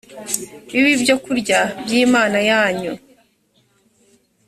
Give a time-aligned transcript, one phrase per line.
[0.71, 2.93] bibe ibyo kurya by imana yanyu